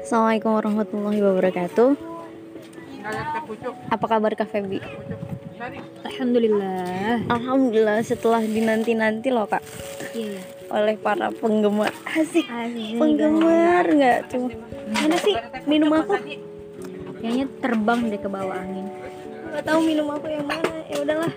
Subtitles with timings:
[0.00, 1.90] Assalamualaikum warahmatullahi wabarakatuh.
[3.92, 4.80] Apa kabar Kak Febi?
[6.08, 7.28] Alhamdulillah.
[7.28, 9.60] Alhamdulillah setelah dinanti-nanti loh Kak
[10.16, 10.40] Iya.
[10.72, 11.92] oleh para penggemar.
[12.08, 12.48] Asik.
[12.48, 12.96] Asik.
[12.96, 14.48] Penggemar nggak tuh?
[14.88, 15.36] Mana sih
[15.68, 16.16] minum aku?
[17.20, 18.88] Kayaknya terbang deh ke bawah angin.
[19.52, 20.80] Nggak tahu minum aku yang mana.
[20.88, 21.32] Ya udahlah.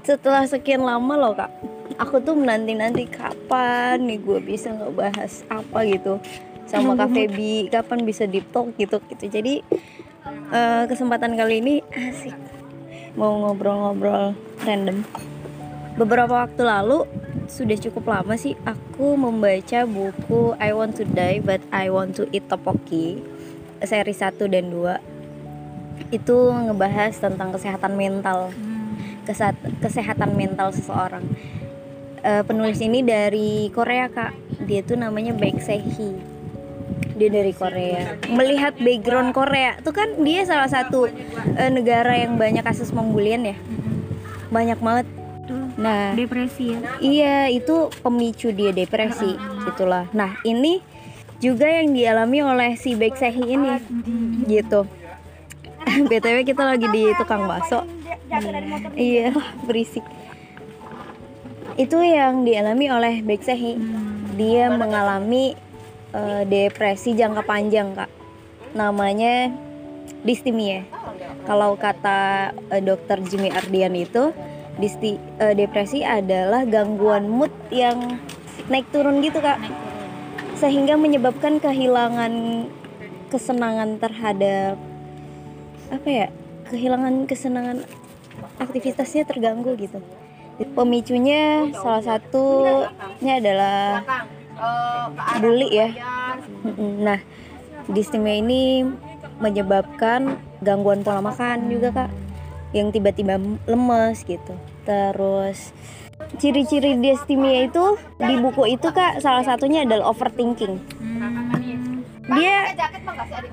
[0.00, 1.52] Setelah sekian lama loh Kak,
[2.00, 6.16] aku tuh menanti-nanti kapan nih gue bisa ngebahas apa gitu
[6.74, 9.24] sama Kak Febi, kapan bisa deep talk gitu gitu.
[9.30, 9.62] Jadi
[10.50, 12.34] eh, kesempatan kali ini asik.
[13.14, 14.34] Mau ngobrol-ngobrol
[14.66, 15.06] random.
[15.94, 17.06] Beberapa waktu lalu
[17.46, 22.26] sudah cukup lama sih aku membaca buku I Want to Die But I Want to
[22.34, 23.22] Eat Tteokbokki
[23.84, 28.50] seri 1 dan 2 itu ngebahas tentang kesehatan mental.
[29.22, 31.22] Kesat- kesehatan mental seseorang.
[32.24, 34.34] Eh, penulis ini dari Korea kak.
[34.66, 36.33] Dia tuh namanya Baek Sehi
[37.14, 41.06] dia dari Korea melihat background Korea tuh kan dia salah satu
[41.56, 43.56] eh, negara yang banyak kasus pembulian ya
[44.50, 45.06] banyak banget
[45.74, 46.80] nah depresi ya.
[47.02, 49.34] Iya, itu pemicu dia depresi,
[49.66, 50.06] itulah.
[50.14, 50.78] Nah, ini
[51.42, 53.74] juga yang dialami oleh si Baek Sehi ini,
[54.46, 54.86] gitu.
[56.08, 57.84] BTW kita lagi di tukang bakso.
[58.94, 59.34] Iya,
[59.66, 60.06] berisik.
[61.74, 63.76] Itu yang dialami oleh Baek Sehi.
[64.38, 65.58] Dia mengalami
[66.14, 68.10] eh, depresi jangka panjang, Kak.
[68.78, 69.50] Namanya
[70.22, 70.86] distimia.
[71.44, 74.30] Kalau kata eh, dokter Jimmy Ardian itu,
[74.78, 78.22] disti, eh, depresi adalah gangguan mood yang
[78.70, 79.58] naik turun gitu, Kak.
[80.56, 82.66] Sehingga menyebabkan kehilangan
[83.28, 84.78] kesenangan terhadap
[85.90, 86.26] apa ya?
[86.70, 87.84] Kehilangan kesenangan
[88.62, 90.00] aktivitasnya terganggu gitu.
[90.54, 94.06] Pemicunya salah satunya adalah
[95.40, 95.88] bully ya.
[96.78, 97.18] Nah,
[97.90, 98.86] distimia ini
[99.42, 102.10] menyebabkan gangguan pola makan juga kak,
[102.72, 104.54] yang tiba-tiba lemes gitu.
[104.86, 105.74] Terus
[106.38, 110.80] ciri-ciri distimia itu di buku itu kak salah satunya adalah overthinking.
[112.24, 112.72] Dia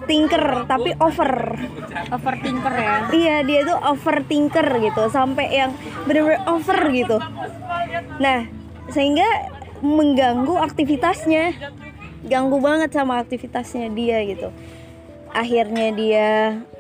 [0.08, 1.60] thinker tapi over.
[2.08, 2.96] Overthinker ya.
[3.12, 5.76] Iya dia tuh overthinker gitu sampai yang
[6.08, 7.20] bener-bener over gitu.
[8.24, 8.48] Nah
[8.88, 9.51] sehingga
[9.82, 11.58] mengganggu aktivitasnya,
[12.26, 14.54] ganggu banget sama aktivitasnya dia gitu.
[15.32, 16.30] Akhirnya dia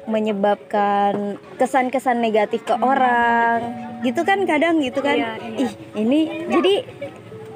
[0.05, 3.61] menyebabkan kesan-kesan negatif ke orang,
[4.01, 5.17] gitu kan kadang gitu kan.
[5.17, 5.61] Iya, iya.
[5.65, 6.19] Ih ini
[6.49, 6.73] jadi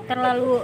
[0.05, 0.61] Terlalu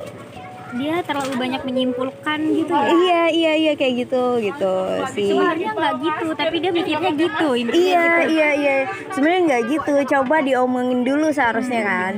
[0.71, 2.87] dia terlalu banyak menyimpulkan gitu ya.
[2.95, 4.73] iya iya iya kayak gitu gitu
[5.11, 5.33] sih.
[5.33, 7.47] Sebenarnya nggak gitu, tapi dia mikirnya gitu.
[7.59, 8.31] intinya Iya gitu.
[8.31, 8.75] iya iya
[9.11, 12.13] sebenarnya nggak gitu coba diomongin dulu seharusnya kan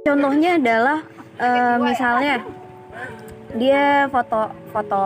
[0.00, 1.04] contohnya adalah
[1.36, 2.42] eh, misalnya
[3.54, 5.02] dia foto foto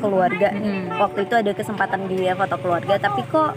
[0.00, 0.88] keluarga nih.
[0.96, 3.52] Waktu itu ada kesempatan dia foto keluarga tapi kok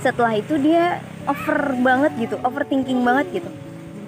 [0.00, 3.50] setelah itu dia over banget gitu overthinking banget gitu.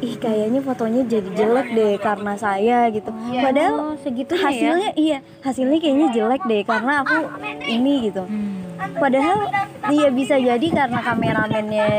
[0.02, 3.08] Ih kayaknya fotonya jadi jelek deh karena saya gitu.
[3.14, 4.48] Padahal Oh, segitunya ya.
[4.50, 7.16] hasilnya iya hasilnya kayaknya jelek deh karena aku
[7.64, 8.22] ini gitu.
[8.26, 8.71] Hmm.
[8.82, 9.50] Padahal
[9.90, 11.90] dia bisa jadi karena kameramennya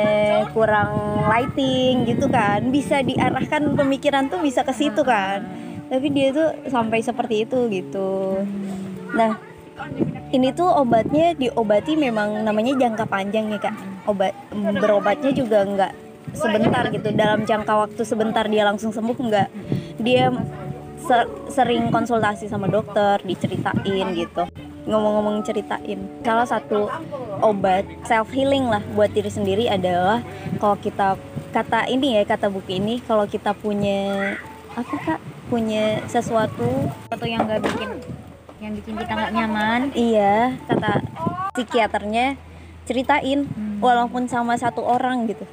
[0.51, 5.43] kurang lighting gitu kan, bisa diarahkan pemikiran tuh bisa ke situ kan.
[5.87, 8.41] Tapi dia tuh sampai seperti itu gitu.
[9.13, 9.37] Nah,
[10.31, 13.75] ini tuh obatnya diobati memang namanya jangka panjang ya kak.
[14.07, 14.33] Obat
[14.79, 15.93] berobatnya juga nggak
[16.33, 17.09] sebentar gitu.
[17.13, 19.49] Dalam jangka waktu sebentar dia langsung sembuh nggak.
[20.01, 20.31] Dia
[21.03, 24.47] ser- sering konsultasi sama dokter, diceritain gitu
[24.87, 25.99] ngomong-ngomong ceritain.
[26.23, 26.91] Salah satu
[27.39, 30.23] obat self healing lah buat diri sendiri adalah
[30.59, 31.15] kalau kita
[31.53, 34.33] kata ini ya kata buku ini kalau kita punya
[34.73, 35.19] apa kak?
[35.51, 37.89] Punya sesuatu Sesuatu yang nggak bikin
[38.63, 39.81] yang bikin kita nggak nyaman.
[39.93, 40.55] iya.
[40.65, 41.03] Kata
[41.53, 42.35] psikiaternya
[42.83, 43.47] ceritain
[43.79, 45.47] walaupun sama satu orang gitu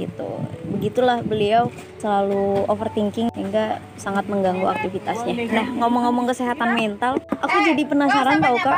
[0.00, 0.30] gitu.
[0.72, 1.68] Begitulah beliau
[2.00, 5.34] selalu overthinking hingga sangat mengganggu aktivitasnya.
[5.52, 8.76] Nah ngomong-ngomong kesehatan mental aku jadi penasaran tau kak.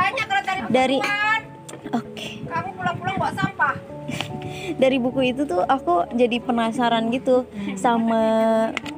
[0.67, 0.99] dari
[1.95, 2.27] oke.
[2.47, 3.75] Kamu pulang-pulang bawa sampah.
[4.81, 7.47] dari buku itu tuh aku jadi penasaran gitu
[7.79, 8.23] sama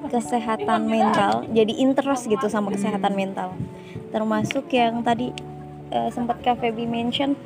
[0.10, 3.54] kesehatan mental jadi interest gitu sama kesehatan mental.
[4.10, 5.30] Termasuk yang tadi
[5.92, 7.38] eh, sempat Kak Feby mention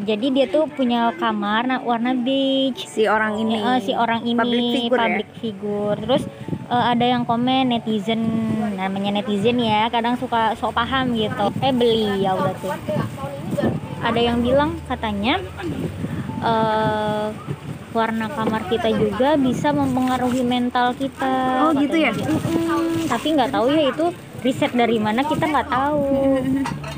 [0.00, 2.84] Jadi dia tuh punya kamar nah, warna beige.
[2.84, 5.02] si orang ini Eh, si orang ini public figure ya?
[5.02, 5.96] public figure.
[5.98, 6.22] Terus
[6.66, 8.20] eh, ada yang komen netizen
[8.74, 12.74] namanya netizen ya kadang suka sok paham gitu eh beli ya udah tuh
[14.02, 15.38] ada yang bilang katanya
[16.42, 17.26] eh
[17.94, 22.10] warna kamar kita juga bisa mempengaruhi mental kita Oh, gitu ya?
[23.06, 24.06] tapi nggak tahu ya itu
[24.44, 26.04] riset dari mana kita nggak tahu.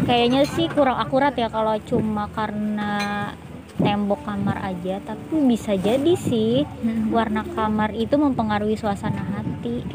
[0.04, 3.30] Kayaknya sih kurang akurat ya kalau cuma karena
[3.76, 6.64] tembok kamar aja tapi bisa jadi sih
[7.12, 9.86] warna kamar itu mempengaruhi suasana hati.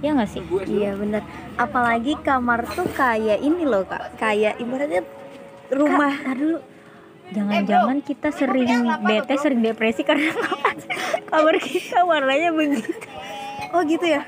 [0.00, 0.40] Ya nggak sih?
[0.64, 1.20] Iya bener
[1.60, 4.16] Apalagi kamar tuh kayak ini loh kak.
[4.16, 5.04] Kayak ibaratnya
[5.68, 6.16] rumah.
[6.16, 6.58] Kak, dulu
[7.30, 10.34] jangan-jangan kita sering bete sering depresi karena
[11.30, 12.90] kamar kita warnanya begitu
[13.70, 14.26] Oh gitu ya?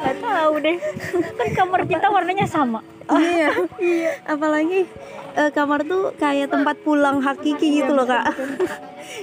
[0.00, 0.76] nggak tahu deh.
[1.38, 2.84] Kan kamar kita warnanya sama.
[3.08, 3.50] Iya.
[4.28, 4.84] Apalagi
[5.36, 8.36] eh, kamar tuh kayak tempat pulang hakiki gitu loh kak.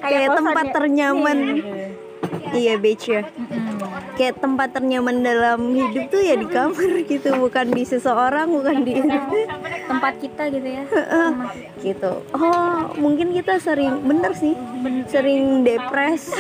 [0.04, 0.74] Kayak tempat ya.
[0.74, 1.38] ternyaman.
[2.54, 2.74] Iya.
[2.82, 3.24] Beach ya.
[4.18, 9.00] Kayak tempat ternyaman dalam hidup tuh ya di kamar gitu Bukan di seseorang, bukan di
[9.88, 10.84] tempat kita gitu ya.
[11.80, 12.12] Gitu.
[12.36, 14.58] Oh mungkin kita sering, bener sih
[15.08, 16.34] Sering depres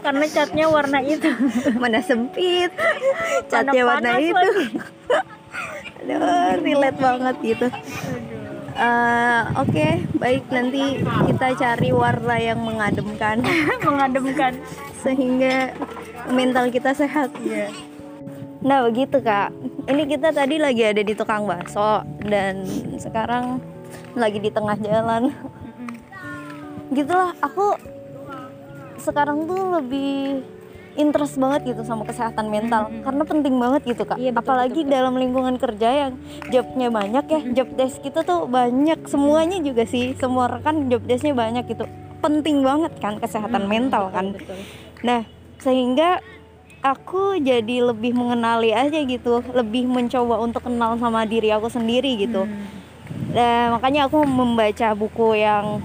[0.00, 1.30] karena catnya warna itu.
[1.76, 2.70] Mana sempit.
[3.46, 4.48] Catnya warna itu.
[6.00, 7.66] aduh relate banget gitu.
[8.80, 10.48] Eh, Oke, baik.
[10.48, 13.44] Nanti kita cari warna yang mengademkan.
[13.86, 14.56] Mengademkan.
[15.04, 15.76] Sehingga
[16.32, 17.28] mental kita sehat.
[18.60, 19.52] Nah begitu kak.
[19.88, 22.64] Ini kita tadi lagi ada di tukang bakso dan
[23.00, 23.60] sekarang
[24.14, 25.32] lagi di tengah jalan.
[26.92, 27.76] Gitulah aku
[29.00, 30.44] sekarang tuh lebih
[30.98, 34.18] interest banget gitu sama kesehatan mental karena penting banget gitu kak.
[34.18, 36.12] Iya, betul, Apalagi dalam lingkungan kerja yang
[36.50, 41.34] jobnya banyak ya, job desk kita tuh banyak semuanya juga sih semua rekan job desknya
[41.34, 41.86] banyak gitu.
[42.20, 44.36] Penting banget kan kesehatan mental kan.
[45.00, 45.24] Nah,
[45.62, 46.20] sehingga
[46.84, 52.44] aku jadi lebih mengenali aja gitu, lebih mencoba untuk kenal sama diri aku sendiri gitu.
[53.30, 55.78] Nah, makanya aku membaca buku yang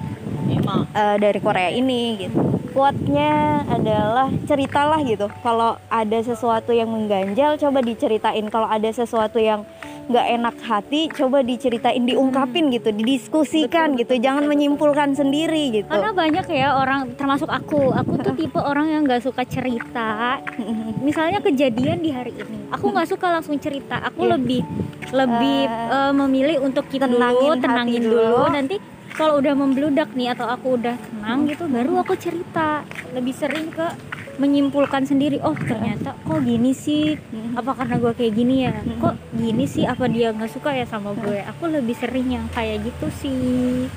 [0.98, 2.55] eh, dari Korea ini gitu.
[2.76, 5.32] Quote-nya adalah ceritalah gitu.
[5.40, 8.52] Kalau ada sesuatu yang mengganjal, coba diceritain.
[8.52, 9.64] Kalau ada sesuatu yang
[10.06, 14.20] nggak enak hati, coba diceritain, diungkapin gitu, didiskusikan gitu.
[14.20, 15.90] Jangan menyimpulkan sendiri gitu.
[15.90, 20.38] karena banyak ya orang termasuk aku aku tuh tipe orang yang nggak suka cerita
[21.08, 24.38] misalnya kejadian di hari ini aku nggak suka langsung cerita aku Iya.
[24.38, 24.62] lebih
[25.10, 28.20] lebih eh, memilih untuk keep tenangin dulu tenangin dulu.
[28.22, 28.46] dulu.
[28.52, 28.76] nanti
[29.16, 32.84] kalau udah membludak nih atau aku udah tenang gitu baru aku cerita.
[33.16, 33.88] Lebih sering ke
[34.36, 37.16] menyimpulkan sendiri oh ternyata kok gini sih?
[37.56, 38.76] Apa karena gue kayak gini ya?
[39.00, 39.88] Kok gini sih?
[39.88, 41.40] Apa dia nggak suka ya sama gue?
[41.56, 43.88] Aku lebih sering yang kayak gitu sih.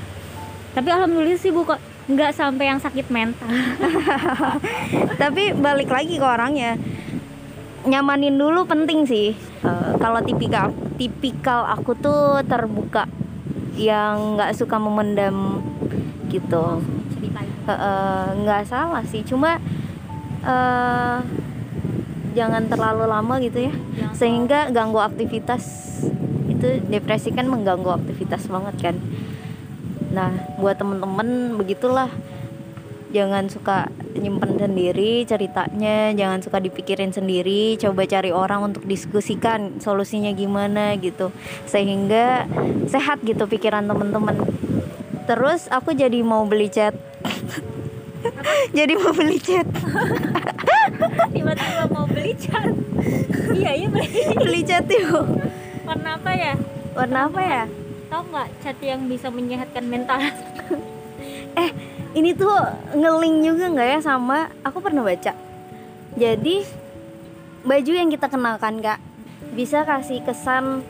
[0.78, 3.50] Tapi alhamdulillah sih bu kok nggak sampai yang sakit mental.
[5.22, 6.78] Tapi balik lagi ke orangnya.
[7.82, 9.34] Nyamanin dulu penting sih.
[9.66, 13.10] Eh, kalau tipikal tipikal aku tuh terbuka
[13.78, 15.62] yang nggak suka memendam
[16.28, 16.82] gitu.
[18.42, 19.22] Nggak salah sih.
[19.22, 19.62] Cuma
[20.42, 21.18] eh
[22.34, 23.72] jangan terlalu lama gitu ya.
[23.72, 25.64] Jangan sehingga ganggu aktivitas.
[26.50, 28.96] Itu depresi kan mengganggu aktivitas banget kan.
[30.10, 32.10] Nah buat temen-temen begitulah
[33.08, 33.88] jangan suka
[34.18, 41.32] nyimpen sendiri ceritanya jangan suka dipikirin sendiri coba cari orang untuk diskusikan solusinya gimana gitu.
[41.64, 42.44] Sehingga
[42.90, 44.36] sehat gitu pikiran temen-temen.
[45.28, 46.96] Terus aku jadi mau beli cat.
[48.74, 49.64] Jadi mau beli cat.
[51.34, 52.72] Tiba-tiba mau beli cat.
[53.54, 54.08] Iya iya beli.
[54.34, 55.24] Beli cat yuk.
[55.86, 56.54] Warna apa ya?
[56.98, 57.64] Warna apa ya?
[58.10, 60.18] Tahu nggak cat yang bisa menyehatkan mental?
[61.56, 61.70] Eh
[62.16, 62.52] ini tuh
[62.96, 64.48] ngeling juga nggak ya sama?
[64.64, 65.32] Aku pernah baca.
[66.16, 66.56] Jadi
[67.66, 69.00] baju yang kita kenakan kak
[69.52, 70.80] bisa kasih kesan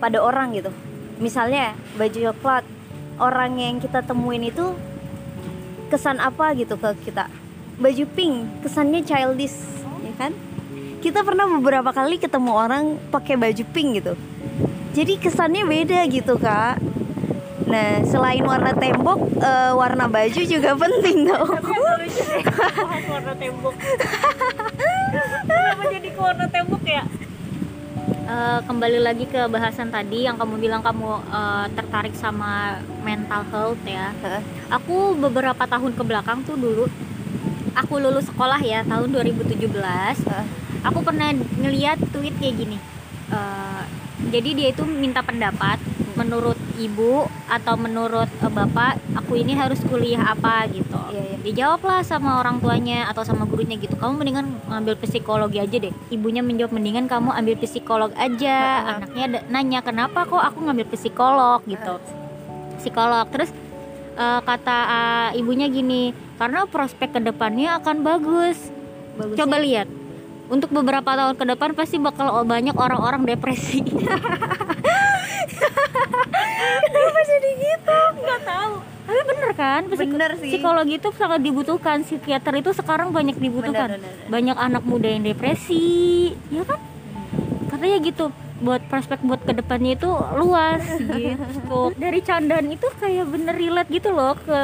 [0.00, 0.72] pada orang gitu.
[1.20, 2.64] Misalnya baju coklat.
[3.14, 4.74] Orang yang kita temuin itu
[5.86, 7.30] kesan apa gitu ke kita?
[7.78, 9.54] Baju pink kesannya childish
[10.02, 10.32] ya kan?
[10.98, 14.18] Kita pernah beberapa kali ketemu orang pakai baju pink gitu.
[14.98, 16.82] Jadi kesannya beda gitu kak
[17.74, 21.42] nah selain warna tembok eh, warna baju juga penting tau
[23.14, 23.74] warna tembok.
[25.46, 27.02] Kenapa jadi ke warna tembok ya?
[28.24, 33.82] Eh, kembali lagi ke bahasan tadi yang kamu bilang kamu eh, tertarik sama mental health
[33.86, 34.14] ya.
[34.22, 34.42] Heeh.
[34.72, 36.84] aku beberapa tahun ke belakang tuh dulu
[37.74, 40.46] aku lulus sekolah ya tahun 2017 Heeh.
[40.86, 42.76] aku pernah ngeliat tweet kayak gini.
[43.30, 43.82] Eh,
[44.30, 45.78] jadi dia itu minta pendapat
[46.14, 50.98] menurut ibu atau menurut eh, bapak aku ini harus kuliah apa gitu.
[51.10, 51.36] Iya, iya.
[51.42, 53.94] dijawablah sama orang tuanya atau sama gurunya gitu.
[53.98, 55.94] Kamu mendingan ngambil psikologi aja deh.
[56.10, 58.58] Ibunya menjawab mendingan kamu ambil psikolog aja.
[58.58, 58.92] Heeh.
[58.98, 61.60] anaknya nanya kenapa kok aku ngambil psikolog?
[61.66, 61.94] gitu.
[62.78, 63.26] Psikolog.
[63.34, 63.50] Terus
[64.14, 68.58] eh, kata eh, ibunya gini karena prospek ke depannya akan bagus.
[69.18, 69.38] Bagusnya?
[69.42, 69.88] Coba lihat.
[70.44, 73.80] Untuk beberapa tahun ke depan pasti bakal banyak orang-orang depresi
[76.84, 77.98] kenapa jadi gitu?
[78.18, 78.72] Nggak tahu.
[79.04, 79.80] Tapi bener kan?
[79.86, 80.50] Psik- Bener sih.
[80.50, 81.96] psikologi itu sangat dibutuhkan.
[82.00, 83.88] Psikiater itu sekarang banyak dibutuhkan.
[83.90, 84.30] Bener, bener, bener.
[84.30, 85.84] banyak anak muda yang depresi
[86.48, 86.80] ya kan?
[87.68, 88.26] Katanya gitu.
[88.56, 91.92] Buat prospek buat ke depannya itu luas gitu.
[92.00, 94.56] Dari candaan itu kayak bener relate gitu loh ke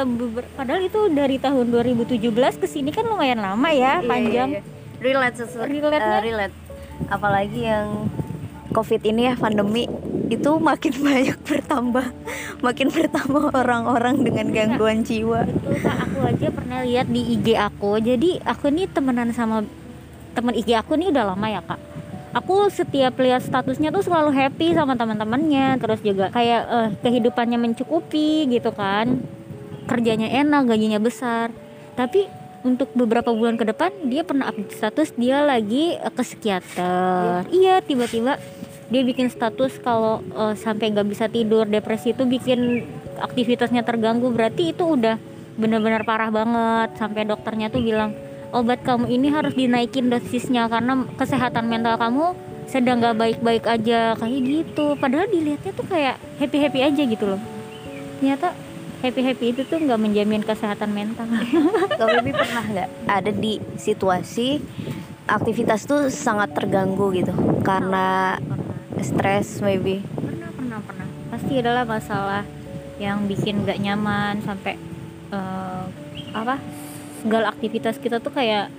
[0.51, 4.49] padahal itu dari tahun 2017 ke sini kan lumayan lama ya Iya, panjang.
[4.49, 4.97] iya, iya.
[4.97, 6.17] relate sesuatu Relate-nya?
[6.19, 6.55] relate.
[7.05, 8.09] Apalagi yang
[8.71, 9.85] covid ini ya pandemi
[10.31, 12.07] itu makin banyak bertambah
[12.63, 17.99] makin bertambah orang-orang dengan gangguan jiwa Betul kak, aku aja pernah lihat di IG aku.
[17.99, 19.67] Jadi aku nih temenan sama
[20.31, 21.79] teman IG aku nih udah lama ya kak.
[22.31, 25.75] Aku setiap lihat statusnya tuh selalu happy sama teman-temannya.
[25.83, 29.19] Terus juga kayak eh, kehidupannya mencukupi gitu kan.
[29.91, 31.51] Kerjanya enak, gajinya besar.
[31.99, 32.31] Tapi
[32.63, 37.51] untuk beberapa bulan ke depan dia pernah update status dia lagi eh, ke psikiater.
[37.51, 38.39] Iya, tiba-tiba
[38.91, 42.83] dia bikin status kalau eh, sampai nggak bisa tidur, depresi itu bikin
[43.17, 44.27] aktivitasnya terganggu.
[44.29, 45.15] Berarti itu udah
[45.55, 46.99] benar-benar parah banget.
[46.99, 48.11] Sampai dokternya tuh bilang
[48.51, 52.35] obat kamu ini harus dinaikin dosisnya karena kesehatan mental kamu
[52.67, 54.99] sedang nggak baik-baik aja kayak gitu.
[54.99, 57.41] Padahal dilihatnya tuh kayak happy-happy aja gitu loh.
[58.19, 58.51] Ternyata
[59.07, 61.31] happy-happy itu tuh nggak menjamin kesehatan mental.
[61.99, 64.59] Kak Bibi pernah nggak ada di situasi
[65.31, 67.31] aktivitas tuh sangat terganggu gitu
[67.63, 68.35] karena
[69.03, 70.01] stres maybe.
[70.15, 71.07] Pernah pernah pernah.
[71.33, 72.43] Pasti adalah masalah
[73.01, 74.77] yang bikin nggak nyaman sampai
[75.33, 75.83] eh,
[76.31, 76.61] apa
[77.21, 78.69] segala aktivitas kita tuh kayak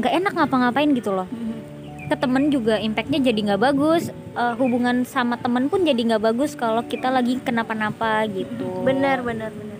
[0.00, 1.28] nggak enak ngapa-ngapain gitu loh.
[2.10, 6.54] Ke temen juga impactnya jadi nggak bagus Eh, hubungan sama temen pun jadi nggak bagus
[6.54, 8.86] kalau kita lagi kenapa-napa gitu.
[8.86, 9.78] Benar benar benar.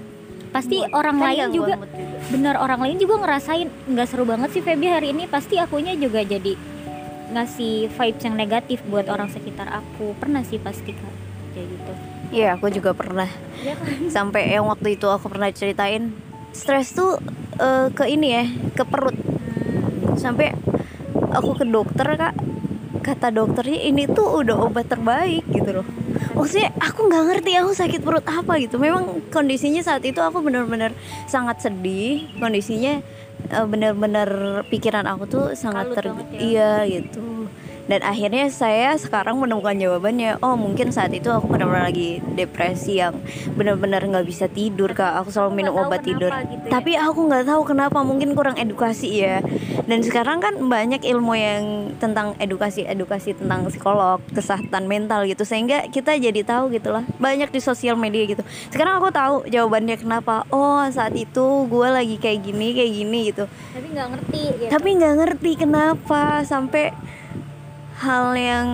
[0.50, 0.90] Pasti Mood.
[0.90, 1.86] orang Kan lain juga juga.
[2.34, 5.30] bener orang lain juga ngerasain nggak seru banget sih Feby hari ini.
[5.30, 6.58] Pasti akunya juga jadi
[7.30, 11.14] ngasih vibes yang negatif buat orang sekitar aku pernah sih pasti Kak,
[11.54, 11.92] kayak gitu
[12.30, 13.26] Iya, aku juga pernah.
[13.58, 13.90] Iya kan?
[14.16, 16.14] Sampai yang waktu itu aku pernah ceritain,
[16.54, 17.18] stres tuh
[17.58, 18.44] eh, ke ini ya,
[18.78, 19.18] ke perut.
[20.14, 20.54] Sampai
[21.34, 22.34] aku ke dokter kak,
[23.02, 25.86] kata dokternya ini tuh udah obat terbaik gitu loh.
[26.36, 28.78] Maksudnya aku nggak ngerti aku sakit perut apa gitu.
[28.78, 30.94] Memang kondisinya saat itu aku benar-benar
[31.26, 32.30] sangat sedih.
[32.38, 33.02] Kondisinya
[33.50, 34.30] eh, benar-benar
[34.70, 36.38] pikiran aku tuh sangat Kalut ter ya.
[36.40, 37.29] iya gitu
[37.90, 43.18] dan akhirnya saya sekarang menemukan jawabannya oh mungkin saat itu aku benar-benar lagi depresi yang
[43.58, 45.18] benar-benar nggak bisa tidur kak.
[45.18, 46.30] Aku selalu minum obat tidur.
[46.30, 46.70] gitu ya.
[46.70, 49.42] tapi aku nggak tahu kenapa mungkin kurang edukasi ya.
[49.90, 51.62] Dan sekarang kan banyak ilmu yang
[51.98, 57.50] tentang edukasi edukasi tentang psikolog kesehatan mental gitu sehingga kita jadi tahu gitu lah banyak
[57.50, 58.46] di sosial media gitu.
[58.70, 60.46] Sekarang aku tahu jawabannya kenapa.
[60.54, 63.50] Oh saat itu gue lagi kayak gini kayak gini gitu.
[63.50, 64.70] Tapi nggak ngerti gitu.
[64.70, 66.94] tapi nggak ngerti kenapa sampai
[68.00, 68.68] hal yang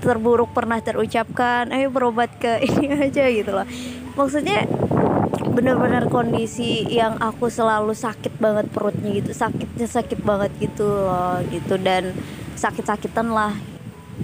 [0.00, 3.68] terburuk pernah terucapkan ayo berobat ke ini aja gitu loh.
[4.16, 4.64] Maksudnya
[5.50, 11.76] bener-bener kondisi yang aku selalu sakit banget perutnya gitu sakitnya sakit banget gitu loh gitu.
[11.80, 12.16] Dan
[12.56, 13.56] sakit-sakitan lah.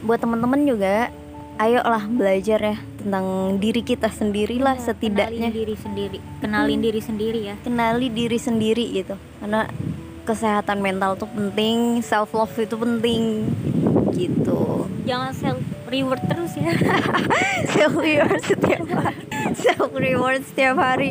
[0.04, 1.08] Buat temen-temen juga
[1.56, 5.48] ayo lah belajar ya tentang diri kita sendiri lah Iya, setidaknya.
[5.48, 6.18] kenalin diri sendiri.
[6.44, 7.54] Kenalin diri sendiri ya.
[7.64, 9.16] Kenali diri sendiri gitu.
[9.40, 9.64] Karena
[10.26, 13.46] kesehatan mental tuh penting self love itu penting
[14.10, 14.90] gitu.
[15.06, 16.74] Jangan self reward terus ya.
[17.78, 19.22] Self reward setiap hari.
[19.54, 21.10] Self reward setiap hari.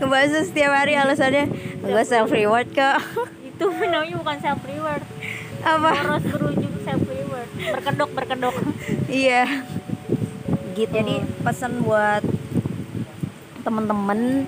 [0.00, 1.52] Ngebahas setiap hari alasannya.
[1.84, 3.04] Gue self reward kak.
[3.44, 5.04] Itu namanya bukan self reward
[5.66, 5.88] apa?
[5.92, 8.56] Harus berujung self reward berkedok berkedok.
[9.10, 9.44] Iya.
[10.72, 10.92] Gitu.
[10.96, 12.24] Jadi pesan buat
[13.66, 14.46] temen-temen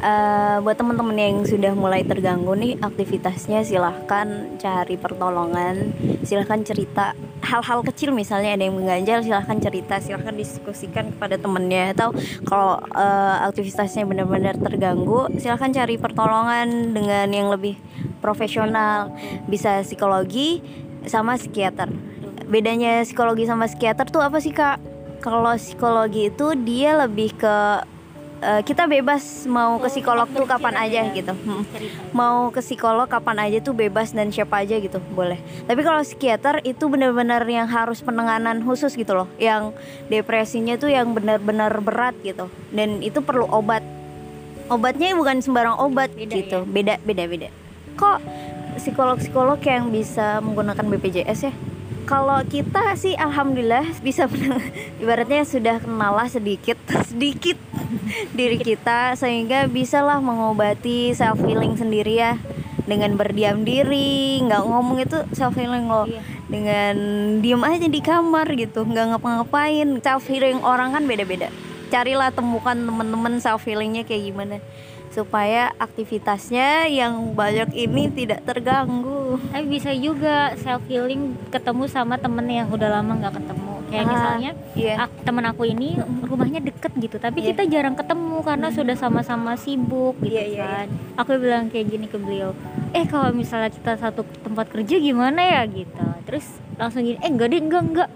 [0.00, 5.92] eh, buat temen-temen yang sudah mulai terganggu nih aktivitasnya silahkan cari pertolongan
[6.26, 7.14] silahkan cerita
[7.46, 11.94] hal-hal kecil misalnya ada yang mengganjal silahkan cerita silahkan diskusikan kepada temennya.
[11.94, 12.10] Atau
[12.42, 17.78] kalau eh, aktivitasnya benar-benar terganggu silahkan cari pertolongan dengan yang lebih
[18.18, 19.14] profesional.
[19.46, 20.60] Bisa psikologi
[21.06, 21.88] sama psikiater.
[22.50, 24.82] Bedanya psikologi sama psikiater tuh apa sih kak?
[25.22, 27.56] Kalau psikologi itu dia lebih ke
[28.38, 31.14] eh, kita bebas mau ke psikolog tuh kapan berpikir aja aja.
[31.14, 31.32] gitu.
[31.36, 31.64] Hmm.
[32.12, 35.36] mau ke psikolog kapan aja tuh bebas dan siapa aja gitu boleh.
[35.64, 39.28] Tapi kalau psikiater itu benar-benar yang harus penanganan khusus gitu loh.
[39.36, 39.76] Yang
[40.08, 42.48] depresinya tuh yang benar-benar berat gitu.
[42.70, 43.84] Dan itu perlu obat.
[44.66, 46.58] Obatnya bukan sembarang obat Beda gitu.
[46.62, 46.66] ya?
[46.66, 47.48] beda beda beda.
[47.94, 48.18] Kok
[48.76, 51.54] psikolog-psikolog yang bisa menggunakan BPJS ya?
[52.06, 54.62] Kalau kita sih alhamdulillah bisa menang-
[55.02, 56.78] ibaratnya sudah kenal lah sedikit
[57.10, 57.58] sedikit
[58.38, 62.34] diri kita sehingga bisalah mengobati self healing sendiri ya.
[62.86, 66.06] Dengan berdiam diri nggak ngomong itu self healing loh.
[66.06, 66.22] Iya.
[66.46, 66.94] dengan
[67.42, 69.98] diem aja di kamar gitu nggak ngapa-ngapain.
[69.98, 71.50] Self healing orang kan beda-beda.
[71.90, 74.56] Carilah temukan temen-temen self healingnya kayak gimana.
[75.10, 79.42] Supaya aktivitasnya yang banyak ini tidak terganggu.
[79.50, 83.65] Tapi bisa juga self healing ketemu sama temen yang udah lama nggak ketemu.
[83.86, 84.94] Kayak Ah, misalnya iya.
[84.98, 87.54] ak- temen aku ini rumahnya deket gitu, tapi Iya.
[87.54, 90.86] kita jarang ketemu karena sudah sama-sama sibuk gitu Iya, iya, kan.
[91.16, 92.50] Aku bilang kayak gini ke beliau,
[92.90, 95.62] eh kalau misalnya kita satu tempat kerja gimana ya?
[95.64, 96.02] Gitu.
[96.24, 98.10] Terus langsung gini, eh enggak deh, enggak enggak.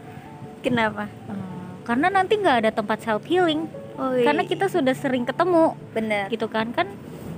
[0.61, 1.09] kenapa?
[1.25, 1.39] Eh,
[1.83, 3.65] karena nanti nggak ada tempat self healing,
[3.97, 6.69] oh, karena kita sudah sering ketemu bener gitu kan.
[6.71, 6.93] Kan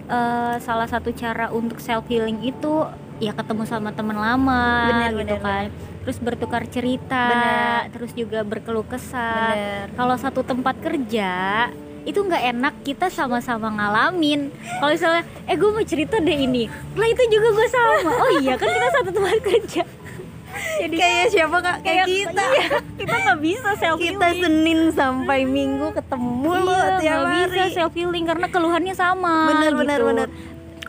[0.04, 2.72] eh, salah satu cara untuk self healing itu
[3.18, 5.66] ya ketemu sama teman lama Bener, gitu bener, kan.
[6.02, 7.80] terus bertukar cerita Bener.
[7.90, 9.88] terus juga berkeluh kesah.
[9.92, 11.32] Kalau satu tempat kerja
[12.02, 14.50] itu nggak enak kita sama-sama ngalamin.
[14.50, 16.66] Kalau misalnya eh gue mau cerita deh ini.
[16.92, 18.10] Lah itu juga gue sama.
[18.10, 19.82] Oh iya kan kita satu tempat kerja.
[20.82, 22.42] Jadi kayak siapa kak kayak kita.
[22.44, 22.66] iya,
[22.98, 27.46] kita nggak bisa self kita Senin sampai Minggu ketemu lo iya, tiap nggak hari.
[27.48, 30.08] bisa self healing karena keluhannya sama Bener, bener, gitu.
[30.10, 30.28] bener.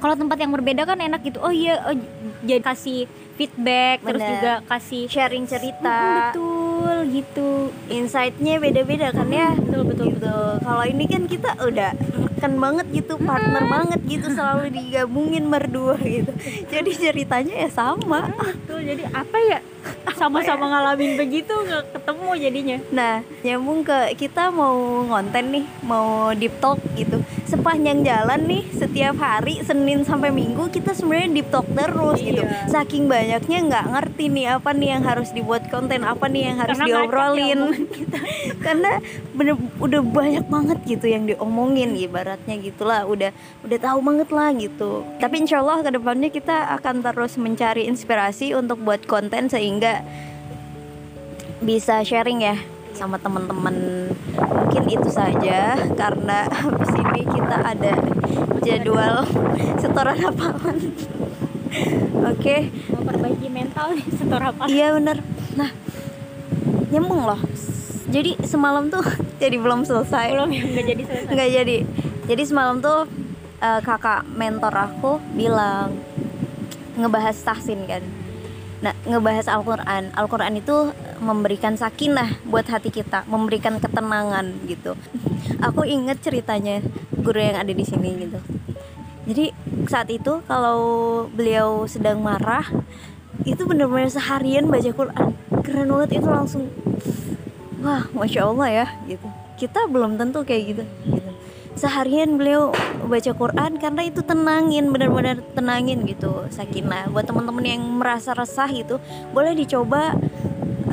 [0.03, 1.39] Kalau tempat yang berbeda kan enak gitu.
[1.39, 1.95] Oh iya oh,
[2.43, 3.07] jadi kasih
[3.39, 4.31] feedback terus Bener.
[4.35, 5.95] juga kasih sharing cerita.
[5.95, 7.49] Mm, betul gitu.
[7.87, 9.55] Insightnya beda-beda kan ya?
[9.55, 10.35] Betul betul gitu.
[10.59, 11.95] kalau ini kan kita udah
[12.43, 16.35] kan banget gitu partner banget gitu selalu digabungin berdua gitu.
[16.75, 18.27] Jadi ceritanya ya sama.
[18.27, 18.83] Betul.
[18.83, 19.59] Jadi apa ya?
[20.19, 22.77] Sama-sama ngalamin begitu nggak ketemu jadinya.
[22.91, 24.75] Nah nyambung ke kita mau
[25.07, 30.97] ngonten nih mau deep talk gitu sepanjang jalan nih setiap hari Senin sampai Minggu kita
[30.97, 32.41] sebenarnya deep talk terus gitu.
[32.41, 32.65] Iya.
[32.65, 36.81] saking banyaknya nggak ngerti nih apa nih yang harus dibuat konten apa nih yang harus
[36.81, 37.59] Karena diobrolin.
[37.61, 37.81] diomongan
[38.65, 38.91] karena
[39.37, 43.29] bener udah banyak banget gitu yang diomongin ibaratnya gitulah udah
[43.61, 45.05] udah tahu banget lah gitu.
[45.21, 50.01] Tapi insya Allah ke depannya kita akan terus mencari inspirasi untuk buat konten sehingga
[51.61, 52.57] bisa sharing ya
[53.03, 53.75] sama teman-teman
[54.39, 57.93] mungkin itu saja karena habis ini kita ada
[58.63, 59.27] jadwal
[59.75, 60.95] setoran hafalan
[62.23, 62.57] oke.
[62.95, 64.63] Mau perbaiki mental nih setor apa?
[64.69, 65.17] Iya bener.
[65.59, 65.69] Nah
[66.93, 67.41] nyambung loh.
[68.07, 69.03] Jadi semalam tuh
[69.43, 70.33] jadi belum selesai.
[70.33, 71.31] Belum yang nggak jadi selesai.
[71.33, 71.77] Nggak jadi.
[72.23, 72.99] Jadi semalam tuh
[73.59, 75.97] eh, kakak mentor aku bilang
[76.93, 78.05] Ngebahas tahsin kan.
[78.85, 80.13] Nah ngebahas Al-Quran.
[80.13, 84.97] Al-Quran itu memberikan sakinah buat hati kita Memberikan ketenangan gitu.
[85.61, 86.81] Aku inget ceritanya
[87.13, 88.39] guru yang ada di sini gitu.
[89.23, 89.55] Jadi
[89.87, 90.79] saat itu kalau
[91.31, 92.67] beliau sedang marah
[93.47, 95.35] itu benar-benar seharian baca Quran.
[95.63, 96.63] Keren banget itu langsung
[97.79, 99.27] wah masya Allah ya gitu.
[99.55, 101.31] Kita belum tentu kayak gitu, gitu.
[101.73, 102.75] seharian beliau
[103.07, 107.07] baca Quran karena itu tenangin benar-benar tenangin gitu sakinah.
[107.07, 108.99] Buat teman-teman yang merasa resah gitu
[109.31, 110.19] boleh dicoba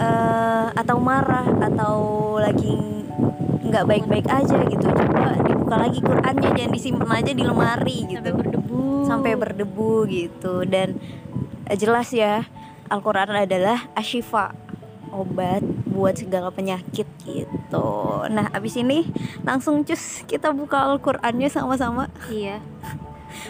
[0.00, 1.96] eh, atau marah atau
[2.40, 3.04] lagi
[3.70, 4.86] nggak baik-baik aja gitu.
[4.88, 8.18] Coba dibuka lagi Qurannya jangan disimpan aja di lemari gitu.
[8.18, 8.82] Sampai berdebu.
[9.06, 10.54] Sampai berdebu gitu.
[10.66, 10.98] Dan
[11.68, 12.48] eh, jelas ya
[12.90, 14.50] Al-Quran adalah asyifa
[15.10, 17.90] obat buat segala penyakit gitu.
[18.30, 19.06] Nah abis ini
[19.42, 22.10] langsung cus kita buka Al-Qurannya sama-sama.
[22.30, 22.62] Iya.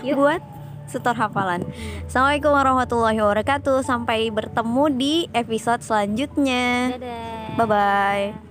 [0.04, 0.16] Yuk.
[0.20, 0.42] buat
[0.90, 1.62] setor hafalan.
[2.10, 3.86] Assalamualaikum warahmatullahi wabarakatuh.
[3.86, 6.98] Sampai bertemu di episode selanjutnya.
[6.98, 7.54] Dadah.
[7.54, 8.49] Bye bye